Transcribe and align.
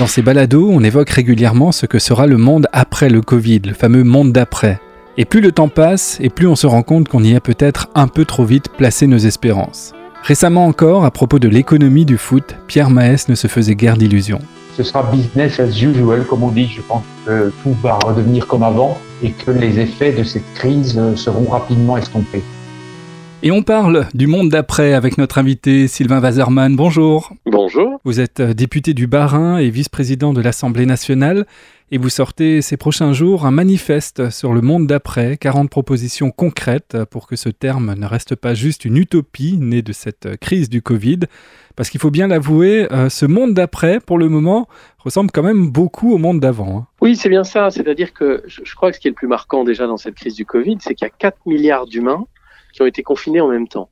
Dans 0.00 0.06
ces 0.06 0.22
balados, 0.22 0.66
on 0.72 0.82
évoque 0.82 1.10
régulièrement 1.10 1.72
ce 1.72 1.84
que 1.84 1.98
sera 1.98 2.26
le 2.26 2.38
monde 2.38 2.68
après 2.72 3.10
le 3.10 3.20
Covid, 3.20 3.60
le 3.66 3.74
fameux 3.74 4.02
monde 4.02 4.32
d'après. 4.32 4.80
Et 5.18 5.26
plus 5.26 5.42
le 5.42 5.52
temps 5.52 5.68
passe, 5.68 6.16
et 6.22 6.30
plus 6.30 6.46
on 6.46 6.56
se 6.56 6.66
rend 6.66 6.82
compte 6.82 7.06
qu'on 7.06 7.22
y 7.22 7.36
a 7.36 7.40
peut-être 7.42 7.90
un 7.94 8.08
peu 8.08 8.24
trop 8.24 8.46
vite 8.46 8.70
placé 8.70 9.06
nos 9.06 9.18
espérances. 9.18 9.92
Récemment 10.22 10.64
encore, 10.64 11.04
à 11.04 11.10
propos 11.10 11.38
de 11.38 11.48
l'économie 11.48 12.06
du 12.06 12.16
foot, 12.16 12.56
Pierre 12.66 12.88
Maes 12.88 13.26
ne 13.28 13.34
se 13.34 13.46
faisait 13.46 13.74
guère 13.74 13.98
d'illusions. 13.98 14.40
Ce 14.74 14.84
sera 14.84 15.02
business 15.02 15.60
as 15.60 15.82
usual, 15.82 16.24
comme 16.24 16.44
on 16.44 16.50
dit. 16.50 16.72
Je 16.74 16.80
pense 16.80 17.04
que 17.26 17.52
tout 17.62 17.76
va 17.82 17.98
redevenir 18.02 18.46
comme 18.46 18.62
avant 18.62 18.98
et 19.22 19.32
que 19.32 19.50
les 19.50 19.80
effets 19.80 20.12
de 20.12 20.24
cette 20.24 20.50
crise 20.54 20.98
seront 21.14 21.50
rapidement 21.50 21.98
estompés. 21.98 22.42
Et 23.42 23.50
on 23.50 23.62
parle 23.62 24.06
du 24.12 24.26
monde 24.26 24.50
d'après 24.50 24.92
avec 24.92 25.16
notre 25.16 25.38
invité 25.38 25.88
Sylvain 25.88 26.20
Wasserman. 26.20 26.76
Bonjour. 26.76 27.32
Bonjour. 27.46 27.98
Vous 28.04 28.20
êtes 28.20 28.40
euh, 28.40 28.52
député 28.52 28.92
du 28.92 29.06
Bas-Rhin 29.06 29.56
et 29.56 29.70
vice-président 29.70 30.34
de 30.34 30.42
l'Assemblée 30.42 30.84
nationale 30.84 31.46
et 31.90 31.96
vous 31.96 32.10
sortez 32.10 32.60
ces 32.60 32.76
prochains 32.76 33.14
jours 33.14 33.46
un 33.46 33.50
manifeste 33.50 34.28
sur 34.28 34.52
le 34.52 34.60
monde 34.60 34.86
d'après, 34.86 35.38
40 35.38 35.70
propositions 35.70 36.30
concrètes 36.30 36.98
pour 37.10 37.26
que 37.26 37.34
ce 37.34 37.48
terme 37.48 37.94
ne 37.94 38.04
reste 38.04 38.36
pas 38.36 38.52
juste 38.52 38.84
une 38.84 38.98
utopie 38.98 39.56
née 39.58 39.80
de 39.80 39.94
cette 39.94 40.36
crise 40.36 40.68
du 40.68 40.82
Covid. 40.82 41.20
Parce 41.76 41.88
qu'il 41.88 41.98
faut 41.98 42.10
bien 42.10 42.28
l'avouer, 42.28 42.92
euh, 42.92 43.08
ce 43.08 43.24
monde 43.24 43.54
d'après, 43.54 44.00
pour 44.00 44.18
le 44.18 44.28
moment, 44.28 44.68
ressemble 44.98 45.30
quand 45.30 45.42
même 45.42 45.70
beaucoup 45.70 46.12
au 46.12 46.18
monde 46.18 46.40
d'avant. 46.40 46.80
Hein. 46.80 46.86
Oui, 47.00 47.16
c'est 47.16 47.30
bien 47.30 47.44
ça. 47.44 47.70
C'est-à-dire 47.70 48.12
que 48.12 48.42
je 48.46 48.74
crois 48.74 48.90
que 48.90 48.96
ce 48.96 49.00
qui 49.00 49.08
est 49.08 49.12
le 49.12 49.14
plus 49.14 49.28
marquant 49.28 49.64
déjà 49.64 49.86
dans 49.86 49.96
cette 49.96 50.16
crise 50.16 50.34
du 50.34 50.44
Covid, 50.44 50.76
c'est 50.80 50.94
qu'il 50.94 51.06
y 51.06 51.10
a 51.10 51.14
4 51.18 51.38
milliards 51.46 51.86
d'humains 51.86 52.26
qui 52.72 52.82
ont 52.82 52.86
été 52.86 53.02
confinés 53.02 53.40
en 53.40 53.48
même 53.48 53.68
temps. 53.68 53.90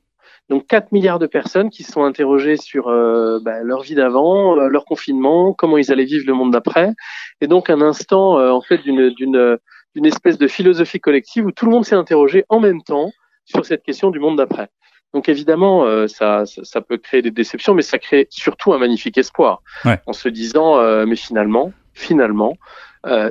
Donc 0.49 0.65
4 0.65 0.91
milliards 0.91 1.19
de 1.19 1.27
personnes 1.27 1.69
qui 1.69 1.83
se 1.83 1.91
sont 1.91 2.03
interrogées 2.03 2.57
sur 2.57 2.87
euh, 2.87 3.39
bah, 3.39 3.61
leur 3.61 3.81
vie 3.81 3.93
d'avant, 3.93 4.57
euh, 4.57 4.67
leur 4.67 4.83
confinement, 4.83 5.53
comment 5.53 5.77
ils 5.77 5.91
allaient 5.91 6.05
vivre 6.05 6.25
le 6.25 6.33
monde 6.33 6.51
d'après, 6.51 6.91
et 7.39 7.47
donc 7.47 7.69
un 7.69 7.81
instant 7.81 8.39
euh, 8.39 8.49
en 8.49 8.61
fait 8.61 8.79
d'une 8.79 10.05
espèce 10.05 10.39
de 10.39 10.47
philosophie 10.47 10.99
collective 10.99 11.45
où 11.45 11.51
tout 11.51 11.65
le 11.65 11.71
monde 11.71 11.85
s'est 11.85 11.95
interrogé 11.95 12.45
en 12.49 12.59
même 12.59 12.81
temps 12.81 13.11
sur 13.45 13.63
cette 13.63 13.83
question 13.83 14.09
du 14.09 14.19
monde 14.19 14.37
d'après. 14.37 14.69
Donc 15.13 15.27
évidemment, 15.27 16.07
ça, 16.07 16.43
ça, 16.45 16.81
peut 16.81 16.99
créer 16.99 17.23
des 17.23 17.31
déceptions, 17.31 17.73
mais 17.73 17.81
ça 17.81 17.97
crée 17.97 18.27
surtout 18.29 18.73
un 18.73 18.77
magnifique 18.77 19.17
espoir 19.17 19.63
en 20.05 20.13
se 20.13 20.29
disant, 20.29 20.79
mais 21.07 21.15
finalement, 21.15 21.73
finalement, 21.95 22.55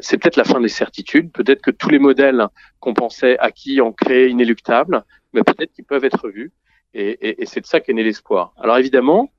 c'est 0.01 0.19
peut-être 0.19 0.35
la 0.35 0.43
fin 0.43 0.61
des 0.61 0.69
certitudes. 0.69 1.31
Peut-être 1.31 1.63
que 1.63 1.71
tous 1.71 1.89
les 1.89 2.01
modèles 2.01 2.49
qu'on 2.81 2.95
pensait 2.95 3.39
acquis 3.39 3.81
ont 3.81 3.93
créé 3.93 4.27
inéluctables 4.27 5.05
mais 5.33 5.43
peut-être 5.43 5.73
qu'ils 5.73 5.85
peuvent 5.85 6.05
être 6.05 6.29
vus. 6.29 6.53
Et, 6.95 7.45
c'est 7.45 7.61
de 7.61 7.67
ça 7.67 7.81
qu'est 7.81 7.93
né 7.93 8.03
l'espoir. 8.03 8.55
Alors 8.57 8.79
évidemment, 8.79 9.31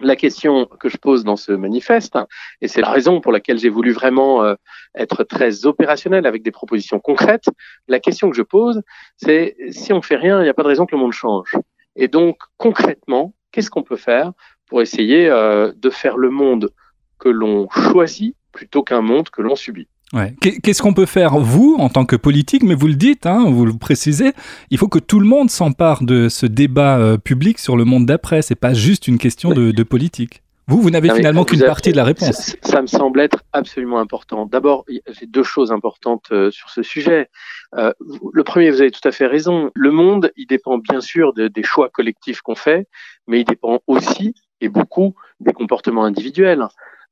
la 0.00 0.14
question 0.14 0.66
que 0.66 0.88
je 0.88 0.96
pose 0.96 1.24
dans 1.24 1.36
ce 1.36 1.52
manifeste, 1.52 2.18
et 2.60 2.68
c'est 2.68 2.80
la 2.80 2.90
raison 2.90 3.20
pour 3.20 3.32
laquelle 3.32 3.58
j'ai 3.58 3.70
voulu 3.70 3.92
vraiment 3.92 4.44
euh, 4.44 4.54
être 4.94 5.24
très 5.24 5.66
opérationnel 5.66 6.26
avec 6.26 6.42
des 6.42 6.50
propositions 6.50 7.00
concrètes, 7.00 7.46
la 7.88 7.98
question 7.98 8.30
que 8.30 8.36
je 8.36 8.42
pose, 8.42 8.82
c'est 9.16 9.56
si 9.70 9.92
on 9.92 10.02
fait 10.02 10.16
rien, 10.16 10.40
il 10.40 10.44
n'y 10.44 10.48
a 10.48 10.54
pas 10.54 10.62
de 10.62 10.68
raison 10.68 10.86
que 10.86 10.94
le 10.94 11.00
monde 11.00 11.12
change. 11.12 11.56
Et 11.96 12.08
donc 12.08 12.38
concrètement, 12.58 13.34
qu'est-ce 13.50 13.70
qu'on 13.70 13.82
peut 13.82 13.96
faire 13.96 14.32
pour 14.66 14.82
essayer 14.82 15.28
euh, 15.28 15.72
de 15.74 15.90
faire 15.90 16.16
le 16.16 16.30
monde 16.30 16.70
que 17.18 17.28
l'on 17.28 17.68
choisit 17.70 18.36
plutôt 18.52 18.82
qu'un 18.82 19.00
monde 19.00 19.30
que 19.30 19.42
l'on 19.42 19.56
subit? 19.56 19.88
Ouais. 20.14 20.34
Qu'est-ce 20.40 20.80
qu'on 20.80 20.94
peut 20.94 21.06
faire, 21.06 21.38
vous, 21.38 21.76
en 21.78 21.90
tant 21.90 22.06
que 22.06 22.16
politique, 22.16 22.62
mais 22.62 22.74
vous 22.74 22.86
le 22.86 22.94
dites, 22.94 23.26
hein, 23.26 23.44
vous 23.50 23.66
le 23.66 23.74
précisez, 23.74 24.32
il 24.70 24.78
faut 24.78 24.88
que 24.88 24.98
tout 24.98 25.20
le 25.20 25.26
monde 25.26 25.50
s'empare 25.50 26.02
de 26.02 26.28
ce 26.30 26.46
débat 26.46 26.98
euh, 26.98 27.18
public 27.18 27.58
sur 27.58 27.76
le 27.76 27.84
monde 27.84 28.06
d'après. 28.06 28.40
C'est 28.40 28.54
pas 28.54 28.72
juste 28.72 29.06
une 29.06 29.18
question 29.18 29.50
de, 29.50 29.70
de 29.70 29.82
politique. 29.82 30.42
Vous, 30.68 30.82
vous 30.82 30.90
n'avez 30.90 31.08
finalement 31.08 31.44
qu'une 31.44 31.64
partie 31.64 31.92
de 31.92 31.96
la 31.96 32.04
réponse. 32.04 32.56
Ça, 32.62 32.82
me 32.82 32.86
semble 32.86 33.20
être 33.20 33.42
absolument 33.54 34.00
important. 34.00 34.44
D'abord, 34.44 34.84
j'ai 34.88 35.26
deux 35.26 35.42
choses 35.42 35.72
importantes 35.72 36.26
euh, 36.30 36.50
sur 36.50 36.68
ce 36.68 36.82
sujet. 36.82 37.30
Euh, 37.76 37.92
le 38.34 38.44
premier, 38.44 38.70
vous 38.70 38.82
avez 38.82 38.90
tout 38.90 39.06
à 39.08 39.10
fait 39.10 39.26
raison. 39.26 39.70
Le 39.74 39.90
monde, 39.90 40.30
il 40.36 40.46
dépend 40.46 40.76
bien 40.76 41.00
sûr 41.00 41.32
de, 41.32 41.48
des 41.48 41.62
choix 41.62 41.88
collectifs 41.88 42.42
qu'on 42.42 42.54
fait, 42.54 42.86
mais 43.26 43.40
il 43.40 43.44
dépend 43.44 43.80
aussi 43.86 44.34
et 44.60 44.68
beaucoup 44.68 45.14
des 45.40 45.54
comportements 45.54 46.04
individuels. 46.04 46.66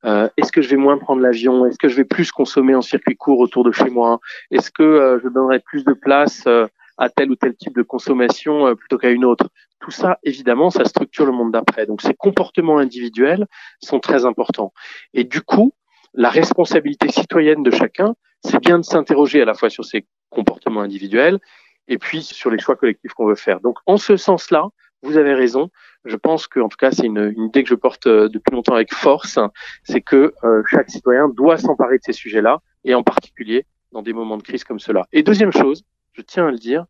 Euh, 0.05 0.29
est-ce 0.37 0.51
que 0.51 0.61
je 0.61 0.69
vais 0.69 0.77
moins 0.77 0.97
prendre 0.97 1.21
l'avion? 1.21 1.65
Est-ce 1.65 1.77
que 1.77 1.87
je 1.87 1.95
vais 1.95 2.05
plus 2.05 2.31
consommer 2.31 2.75
en 2.75 2.81
circuit 2.81 3.15
court 3.15 3.39
autour 3.39 3.63
de 3.63 3.71
chez 3.71 3.89
moi? 3.89 4.19
Est-ce 4.51 4.71
que 4.71 4.83
euh, 4.83 5.19
je 5.23 5.27
donnerai 5.29 5.59
plus 5.59 5.83
de 5.83 5.93
place 5.93 6.43
euh, 6.47 6.67
à 6.97 7.09
tel 7.09 7.31
ou 7.31 7.35
tel 7.35 7.55
type 7.55 7.75
de 7.75 7.83
consommation 7.83 8.75
plutôt 8.75 8.97
qu'à 8.97 9.09
une 9.09 9.25
autre? 9.25 9.49
Tout 9.79 9.91
ça, 9.91 10.17
évidemment, 10.23 10.69
ça 10.69 10.85
structure 10.85 11.25
le 11.25 11.31
monde 11.31 11.51
d'après. 11.51 11.85
Donc 11.85 12.01
ces 12.01 12.13
comportements 12.13 12.77
individuels 12.77 13.45
sont 13.81 13.99
très 13.99 14.25
importants. 14.25 14.73
Et 15.13 15.23
du 15.23 15.41
coup, 15.41 15.73
la 16.13 16.29
responsabilité 16.29 17.09
citoyenne 17.09 17.63
de 17.63 17.71
chacun, 17.71 18.15
c'est 18.43 18.59
bien 18.59 18.79
de 18.79 18.83
s'interroger 18.83 19.41
à 19.41 19.45
la 19.45 19.53
fois 19.53 19.69
sur 19.69 19.85
ces 19.85 20.05
comportements 20.29 20.81
individuels 20.81 21.39
et 21.87 21.97
puis 21.97 22.21
sur 22.21 22.49
les 22.49 22.59
choix 22.59 22.75
collectifs 22.75 23.13
qu'on 23.13 23.27
veut 23.27 23.35
faire. 23.35 23.59
Donc 23.59 23.77
en 23.85 23.97
ce 23.97 24.17
sens-là, 24.17 24.67
vous 25.03 25.17
avez 25.17 25.33
raison. 25.33 25.69
Je 26.07 26.15
pense 26.15 26.47
que, 26.47 26.59
en 26.59 26.69
tout 26.69 26.77
cas, 26.77 26.91
c'est 26.91 27.05
une, 27.05 27.33
une, 27.35 27.45
idée 27.45 27.63
que 27.63 27.69
je 27.69 27.75
porte 27.75 28.07
euh, 28.07 28.29
depuis 28.29 28.53
longtemps 28.53 28.75
avec 28.75 28.93
force, 28.93 29.39
c'est 29.83 30.01
que 30.01 30.33
euh, 30.43 30.63
chaque 30.67 30.89
citoyen 30.89 31.27
doit 31.29 31.57
s'emparer 31.57 31.97
de 31.97 32.03
ces 32.03 32.13
sujets-là, 32.13 32.59
et 32.85 32.95
en 32.95 33.03
particulier 33.03 33.65
dans 33.91 34.01
des 34.01 34.13
moments 34.13 34.37
de 34.37 34.43
crise 34.43 34.63
comme 34.63 34.79
cela. 34.79 35.05
Et 35.11 35.23
deuxième 35.23 35.51
chose, 35.51 35.83
je 36.13 36.21
tiens 36.21 36.47
à 36.47 36.51
le 36.51 36.57
dire, 36.57 36.85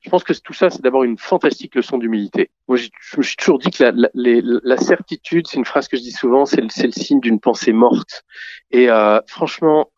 je 0.00 0.08
pense 0.08 0.24
que 0.24 0.32
tout 0.32 0.54
ça, 0.54 0.70
c'est 0.70 0.82
d'abord 0.82 1.04
une 1.04 1.18
fantastique 1.18 1.74
leçon 1.74 1.98
d'humilité. 1.98 2.50
Moi, 2.68 2.76
je 2.78 2.88
me 3.18 3.22
suis 3.22 3.36
toujours 3.36 3.58
dit 3.58 3.70
que 3.70 3.84
la, 3.84 3.92
la, 3.92 4.08
la 4.14 4.76
certitude, 4.78 5.46
c'est 5.46 5.58
une 5.58 5.66
phrase 5.66 5.88
que 5.88 5.96
je 5.96 6.02
dis 6.02 6.12
souvent, 6.12 6.46
c'est 6.46 6.60
le, 6.60 6.68
le, 6.82 6.92
signe 6.92 7.20
d'une 7.20 7.40
pensée 7.40 7.72
morte. 7.72 8.24
Et 8.70 8.88
euh, 8.88 9.20
franchement, 9.26 9.90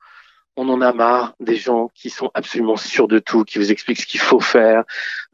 on 0.57 0.69
en 0.69 0.81
a 0.81 0.93
marre 0.93 1.35
des 1.41 1.57
gens 1.57 1.89
qui 1.95 2.11
sont 2.11 2.31
absolument 2.35 2.77
sûrs 2.77 3.09
de 3.09 3.19
tout, 3.19 3.45
qui 3.45 3.59
vous 3.59 3.73
expliquent 3.73 4.01
ce 4.01 4.07
qu'il 4.07 4.21
faut 4.21 4.41
faire. 4.41 4.85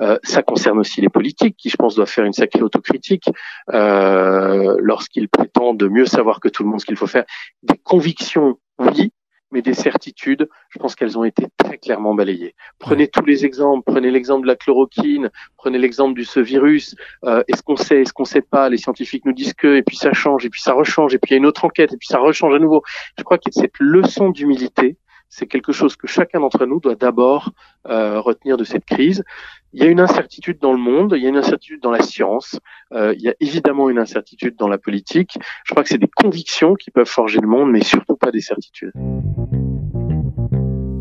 Euh, 0.00 0.18
ça 0.22 0.42
concerne 0.42 0.78
aussi 0.78 1.00
les 1.00 1.08
politiques, 1.08 1.56
qui 1.56 1.70
je 1.70 1.76
pense 1.76 1.94
doivent 1.96 2.10
faire 2.10 2.24
une 2.24 2.32
sacrée 2.32 2.62
autocritique 2.62 3.28
euh, 3.72 4.76
lorsqu'ils 4.80 5.28
prétendent 5.28 5.88
mieux 5.90 6.06
savoir 6.06 6.40
que 6.40 6.48
tout 6.48 6.62
le 6.62 6.68
monde 6.68 6.80
ce 6.80 6.86
qu'il 6.86 6.96
faut 6.96 7.06
faire. 7.06 7.24
Des 7.62 7.78
convictions, 7.78 8.58
oui, 8.78 9.12
mais 9.50 9.62
des 9.62 9.74
certitudes, 9.74 10.48
je 10.68 10.78
pense 10.78 10.94
qu'elles 10.94 11.18
ont 11.18 11.24
été 11.24 11.46
très 11.56 11.78
clairement 11.78 12.14
balayées. 12.14 12.54
Prenez 12.78 13.08
tous 13.08 13.24
les 13.24 13.44
exemples, 13.44 13.82
prenez 13.86 14.10
l'exemple 14.10 14.42
de 14.42 14.48
la 14.48 14.56
chloroquine, 14.56 15.30
prenez 15.56 15.78
l'exemple 15.78 16.14
du 16.14 16.24
ce 16.24 16.38
virus. 16.38 16.94
Euh, 17.24 17.42
est-ce 17.48 17.62
qu'on 17.62 17.76
sait, 17.76 18.02
est-ce 18.02 18.12
qu'on 18.12 18.24
sait 18.26 18.42
pas? 18.42 18.68
Les 18.68 18.76
scientifiques 18.76 19.24
nous 19.24 19.32
disent 19.32 19.54
que, 19.54 19.76
et 19.76 19.82
puis 19.82 19.96
ça 19.96 20.12
change, 20.12 20.44
et 20.44 20.50
puis 20.50 20.60
ça 20.60 20.74
rechange, 20.74 21.14
et 21.14 21.18
puis 21.18 21.30
il 21.30 21.32
y 21.32 21.36
a 21.36 21.38
une 21.38 21.46
autre 21.46 21.64
enquête, 21.64 21.92
et 21.92 21.96
puis 21.96 22.08
ça 22.08 22.18
rechange 22.18 22.54
à 22.54 22.58
nouveau. 22.58 22.82
Je 23.16 23.22
crois 23.24 23.38
que 23.38 23.50
cette 23.50 23.78
leçon 23.78 24.30
d'humilité, 24.30 24.96
c'est 25.28 25.46
quelque 25.46 25.72
chose 25.72 25.96
que 25.96 26.06
chacun 26.06 26.40
d'entre 26.40 26.66
nous 26.66 26.80
doit 26.80 26.94
d'abord 26.94 27.50
euh, 27.86 28.20
retenir 28.20 28.56
de 28.56 28.64
cette 28.64 28.84
crise. 28.84 29.24
Il 29.72 29.82
y 29.82 29.86
a 29.86 29.90
une 29.90 30.00
incertitude 30.00 30.58
dans 30.60 30.72
le 30.72 30.78
monde, 30.78 31.14
il 31.16 31.22
y 31.22 31.26
a 31.26 31.28
une 31.28 31.36
incertitude 31.36 31.82
dans 31.82 31.90
la 31.90 32.02
science, 32.02 32.58
euh, 32.92 33.14
il 33.16 33.22
y 33.22 33.28
a 33.28 33.34
évidemment 33.40 33.90
une 33.90 33.98
incertitude 33.98 34.56
dans 34.58 34.68
la 34.68 34.78
politique. 34.78 35.38
Je 35.64 35.72
crois 35.72 35.82
que 35.82 35.90
c'est 35.90 35.98
des 35.98 36.10
convictions 36.14 36.74
qui 36.74 36.90
peuvent 36.90 37.06
forger 37.06 37.40
le 37.40 37.48
monde, 37.48 37.70
mais 37.70 37.82
surtout 37.82 38.16
pas 38.16 38.30
des 38.30 38.40
certitudes. 38.40 38.92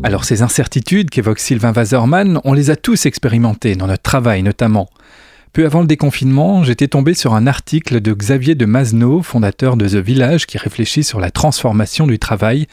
Alors 0.04 0.24
ces 0.24 0.42
incertitudes 0.42 1.10
qu'évoque 1.10 1.40
Sylvain 1.40 1.72
Wasserman, 1.72 2.40
on 2.44 2.52
les 2.52 2.70
a 2.70 2.76
tous 2.76 3.06
expérimentées 3.06 3.74
dans 3.74 3.86
notre 3.86 4.02
travail 4.02 4.42
notamment. 4.42 4.88
Peu 5.52 5.64
avant 5.64 5.80
le 5.80 5.86
déconfinement, 5.86 6.62
j'étais 6.62 6.88
tombé 6.88 7.14
sur 7.14 7.34
un 7.34 7.46
article 7.46 8.00
de 8.00 8.12
Xavier 8.12 8.54
de 8.54 8.66
Masneau, 8.66 9.22
fondateur 9.22 9.76
de 9.76 9.86
The 9.86 9.96
Village, 9.96 10.46
qui 10.46 10.58
réfléchit 10.58 11.02
sur 11.02 11.20
la 11.20 11.30
transformation 11.30 12.06
du 12.06 12.18
travail, 12.18 12.66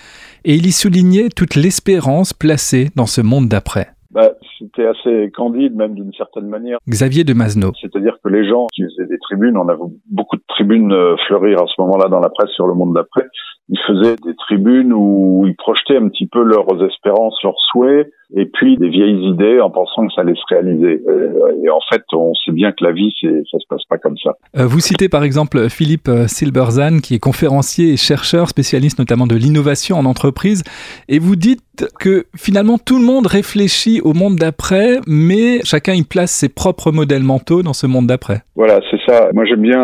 et 0.43 0.55
il 0.55 0.65
y 0.65 0.71
soulignait 0.71 1.29
toute 1.29 1.55
l'espérance 1.55 2.33
placée 2.33 2.89
dans 2.95 3.05
ce 3.05 3.21
monde 3.21 3.47
d'après. 3.47 3.89
Bah, 4.11 4.31
c'était 4.59 4.87
assez 4.87 5.31
candide 5.35 5.75
même 5.75 5.93
d'une 5.93 6.13
certaine 6.13 6.47
manière. 6.47 6.77
Xavier 6.87 7.23
de 7.23 7.33
Masneau. 7.33 7.71
C'est-à-dire 7.81 8.17
que 8.23 8.29
les 8.29 8.47
gens 8.47 8.67
qui 8.73 8.83
faisaient 8.83 9.07
des 9.07 9.19
tribunes, 9.19 9.57
on 9.57 9.67
a 9.67 9.77
beaucoup 10.09 10.37
de 10.37 10.43
tribunes 10.47 10.93
euh, 10.93 11.15
fleurir 11.27 11.61
à 11.61 11.65
ce 11.67 11.81
moment-là 11.81 12.07
dans 12.07 12.19
la 12.19 12.29
presse 12.29 12.51
sur 12.51 12.67
le 12.67 12.73
monde 12.73 12.93
d'après, 12.93 13.25
ils 13.69 13.79
faisaient 13.87 14.15
des 14.23 14.35
tribunes 14.35 14.93
où 14.93 15.45
ils 15.47 15.55
projetaient 15.55 15.97
un 15.97 16.07
petit 16.09 16.27
peu 16.27 16.43
leurs 16.43 16.83
espérances, 16.83 17.35
leurs 17.43 17.59
souhaits, 17.71 18.11
et 18.35 18.45
puis 18.45 18.77
des 18.77 18.89
vieilles 18.89 19.27
idées 19.27 19.59
en 19.59 19.69
pensant 19.69 20.07
que 20.07 20.13
ça 20.13 20.21
allait 20.21 20.35
se 20.35 20.53
réaliser. 20.53 21.01
Euh, 21.07 21.63
et 21.63 21.69
en 21.69 21.79
fait, 21.89 22.03
on 22.13 22.33
sait 22.33 22.51
bien 22.51 22.71
que 22.71 22.83
la 22.83 22.91
vie, 22.91 23.13
c'est, 23.19 23.43
ça 23.51 23.59
se 23.59 23.65
passe 23.67 23.83
pas 23.89 23.97
comme 23.97 24.17
ça. 24.17 24.35
Euh, 24.57 24.67
vous 24.67 24.79
citez 24.79 25.09
par 25.09 25.23
exemple 25.23 25.69
Philippe 25.69 26.07
euh, 26.07 26.27
Silberzan, 26.27 26.99
qui 26.99 27.15
est 27.15 27.19
conférencier 27.19 27.93
et 27.93 27.97
chercheur, 27.97 28.49
spécialiste 28.49 28.99
notamment 28.99 29.27
de 29.27 29.35
l'innovation 29.35 29.97
en 29.97 30.05
entreprise, 30.05 30.63
et 31.07 31.19
vous 31.19 31.35
dites 31.35 31.74
que 31.99 32.25
finalement 32.35 32.77
tout 32.77 32.97
le 32.97 33.05
monde 33.05 33.27
réfléchit 33.27 34.01
au 34.01 34.13
monde 34.13 34.35
d'après, 34.35 34.99
mais 35.07 35.59
chacun 35.63 35.93
y 35.93 36.03
place 36.03 36.31
ses 36.31 36.49
propres 36.49 36.91
modèles 36.91 37.23
mentaux 37.23 37.63
dans 37.63 37.73
ce 37.73 37.87
monde 37.87 38.07
d'après. 38.07 38.39
Voilà, 38.55 38.79
c'est 38.89 38.99
ça. 39.05 39.29
Moi, 39.33 39.45
j'aime 39.45 39.61
bien 39.61 39.81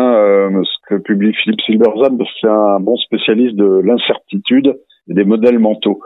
ce 0.64 0.76
que 0.88 1.00
publie 1.00 1.32
Philippe 1.42 1.60
Silberzan, 1.62 2.16
parce 2.16 2.30
que 2.30 2.38
c'est 2.42 2.48
un 2.48 2.80
bon 2.80 2.96
spécialiste 2.96 3.56
de 3.56 3.80
l'incertitude 3.84 4.76
et 5.08 5.14
des 5.14 5.24
modèles 5.24 5.58
mentaux. 5.58 6.00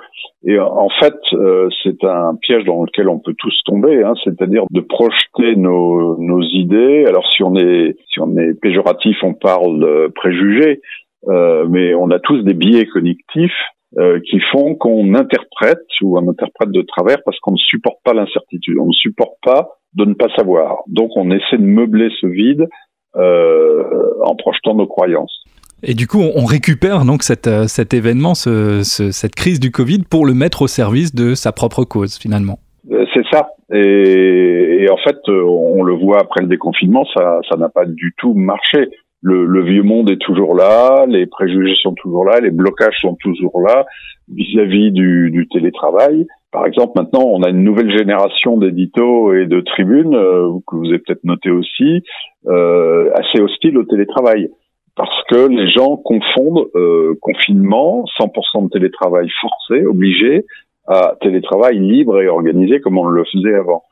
Et 0.45 0.59
en 0.59 0.89
fait, 1.01 1.19
euh, 1.35 1.69
c'est 1.83 2.03
un 2.05 2.35
piège 2.41 2.65
dans 2.65 2.85
lequel 2.85 3.09
on 3.09 3.19
peut 3.19 3.35
tous 3.37 3.55
tomber, 3.65 4.03
hein, 4.03 4.15
c'est-à-dire 4.25 4.65
de 4.71 4.81
projeter 4.81 5.57
nos, 5.57 6.17
nos 6.19 6.43
idées. 6.43 7.05
Alors 7.07 7.27
si 7.33 7.43
on 7.43 7.57
est 7.57 7.97
si 8.13 8.21
on 8.21 8.37
est 8.39 8.55
péjoratif, 8.61 9.17
on 9.23 9.35
parle 9.35 9.81
de 9.81 10.13
préjugés. 10.15 10.81
euh, 11.29 11.67
mais 11.69 11.95
on 11.95 12.11
a 12.11 12.21
tous 12.21 12.43
des 12.43 12.55
biais 12.55 12.87
cognitifs 12.87 13.61
euh, 13.99 14.19
qui 14.29 14.41
font 14.53 14.75
qu'on 14.75 15.15
interprète 15.15 15.87
ou 16.03 16.19
on 16.19 16.29
interprète 16.29 16.71
de 16.71 16.83
travers 16.83 17.19
parce 17.25 17.39
qu'on 17.41 17.53
ne 17.53 17.57
supporte 17.57 17.99
pas 18.05 18.13
l'incertitude, 18.13 18.77
on 18.81 18.89
ne 18.89 18.93
supporte 18.93 19.37
pas 19.45 19.79
de 19.95 20.05
ne 20.05 20.15
pas 20.15 20.29
savoir. 20.37 20.79
Donc 20.89 21.11
on 21.17 21.31
essaie 21.31 21.57
de 21.57 21.63
meubler 21.63 22.09
ce 22.21 22.27
vide 22.27 22.67
euh, 23.15 23.85
en 24.25 24.35
projetant 24.35 24.75
nos 24.75 24.87
croyances. 24.87 25.45
Et 25.83 25.95
du 25.95 26.07
coup, 26.09 26.21
on 26.21 26.45
récupère 26.45 27.05
donc 27.05 27.23
cet, 27.23 27.47
euh, 27.47 27.69
cet 27.69 27.95
événement, 27.95 28.35
ce, 28.35 28.83
ce, 28.83 29.13
cette 29.13 29.35
crise 29.35 29.61
du 29.61 29.71
Covid, 29.71 30.01
pour 30.11 30.27
le 30.27 30.35
mettre 30.35 30.63
au 30.63 30.67
service 30.67 31.15
de 31.15 31.35
sa 31.35 31.53
propre 31.53 31.85
cause, 31.85 32.19
finalement. 32.19 32.59
C'est 32.89 33.27
ça. 33.31 33.51
Et, 33.73 34.83
et, 34.83 34.91
en 34.91 34.97
fait, 34.97 35.17
on 35.29 35.83
le 35.83 35.95
voit 35.95 36.21
après 36.21 36.43
le 36.43 36.49
déconfinement, 36.49 37.05
ça, 37.15 37.41
ça 37.49 37.57
n'a 37.57 37.69
pas 37.69 37.85
du 37.85 38.15
tout 38.19 38.35
marché. 38.35 38.89
Le, 39.29 39.63
vieux 39.65 39.83
monde 39.83 40.09
est 40.09 40.21
toujours 40.21 40.55
là, 40.55 41.05
les 41.09 41.27
préjugés 41.27 41.75
sont 41.83 41.95
toujours 41.95 42.25
là, 42.25 42.39
les 42.39 42.53
blocages 42.53 42.97
sont 43.01 43.17
toujours 43.17 43.61
là 43.61 43.85
vis-à-vis 44.33 44.93
du, 44.93 45.31
du, 45.33 45.49
télétravail. 45.49 46.27
Par 46.53 46.65
exemple, 46.65 46.93
maintenant, 46.95 47.25
on 47.25 47.43
a 47.43 47.51
une 47.51 47.65
nouvelle 47.65 47.91
génération 47.91 48.57
d'éditos 48.57 49.35
et 49.35 49.47
de 49.47 49.61
tribunes 49.61 50.15
euh, 50.15 50.51
que 50.67 50.77
vous 50.77 50.87
avez 50.87 51.01
peut-être 51.01 51.25
noté 51.25 51.51
aussi, 51.51 52.05
euh, 52.47 53.11
assez 53.15 53.41
hostile 53.43 53.79
au 53.79 53.85
télétravail 53.85 54.49
parce 54.97 55.25
que 55.29 55.49
les 55.49 55.71
gens 55.71 55.97
confondent 55.97 56.69
euh, 56.75 57.15
confinement, 57.21 58.05
100% 58.19 58.65
de 58.65 58.69
télétravail 58.71 59.29
forcé, 59.41 59.85
obligé, 59.85 60.45
à 60.87 61.15
télétravail 61.21 61.79
libre 61.79 62.23
et 62.23 62.29
organisé 62.29 62.81
comme 62.81 62.97
on 62.97 63.07
le 63.07 63.25
faisait 63.25 63.55
avant. 63.55 63.83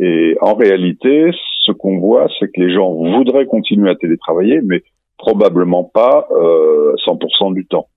Et 0.00 0.36
en 0.40 0.54
réalité, 0.54 1.30
ce 1.62 1.72
qu'on 1.72 1.98
voit, 1.98 2.28
c'est 2.38 2.46
que 2.46 2.60
les 2.60 2.74
gens 2.74 2.92
voudraient 2.92 3.46
continuer 3.46 3.90
à 3.90 3.94
télétravailler, 3.94 4.60
mais 4.64 4.82
probablement 5.18 5.84
pas 5.84 6.26
euh, 6.32 6.94
100% 7.06 7.54
du 7.54 7.66
temps. 7.66 7.88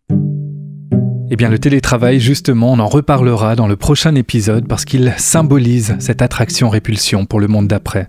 Eh 1.30 1.36
bien, 1.36 1.50
le 1.50 1.60
télétravail, 1.60 2.20
justement, 2.20 2.72
on 2.72 2.80
en 2.80 2.88
reparlera 2.88 3.56
dans 3.56 3.68
le 3.68 3.76
prochain 3.76 4.16
épisode 4.16 4.68
parce 4.68 4.86
qu'il 4.86 5.12
symbolise 5.18 5.98
cette 6.00 6.22
attraction-répulsion 6.22 7.26
pour 7.26 7.42
le 7.42 7.48
monde 7.48 7.68
d'après. 7.68 8.06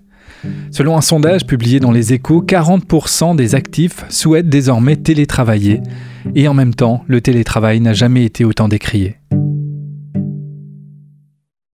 Selon 0.70 0.96
un 0.96 1.00
sondage 1.00 1.46
publié 1.46 1.80
dans 1.80 1.90
les 1.90 2.12
échos, 2.12 2.42
40% 2.42 3.34
des 3.34 3.56
actifs 3.56 4.04
souhaitent 4.08 4.48
désormais 4.48 4.94
télétravailler, 4.94 5.80
et 6.36 6.46
en 6.46 6.54
même 6.54 6.74
temps, 6.74 7.02
le 7.08 7.20
télétravail 7.20 7.80
n'a 7.80 7.92
jamais 7.92 8.24
été 8.24 8.44
autant 8.44 8.68
décrié. 8.68 9.16